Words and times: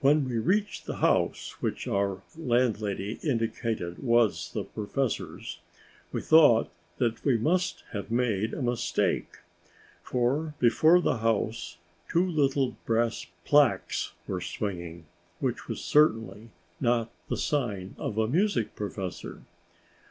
When 0.00 0.26
we 0.26 0.38
reached 0.38 0.86
the 0.86 0.96
house 1.04 1.60
which 1.60 1.86
our 1.86 2.22
landlady 2.34 3.18
indicated 3.22 4.02
was 4.02 4.50
the 4.54 4.64
professor's, 4.64 5.58
we 6.12 6.22
thought 6.22 6.70
that 6.96 7.22
we 7.26 7.36
must 7.36 7.84
have 7.92 8.10
made 8.10 8.54
a 8.54 8.62
mistake, 8.62 9.36
for 10.02 10.54
before 10.60 11.02
the 11.02 11.18
house 11.18 11.76
two 12.08 12.26
little 12.26 12.74
brass 12.86 13.26
plaques 13.44 14.12
were 14.26 14.40
swinging, 14.40 15.04
which 15.40 15.68
was 15.68 15.84
certainly 15.84 16.48
not 16.80 17.10
the 17.28 17.36
sign 17.36 17.94
of 17.98 18.16
a 18.16 18.26
music 18.26 18.74
professor. 18.74 19.42